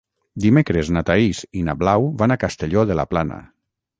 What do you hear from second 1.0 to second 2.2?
Thaís i na Blau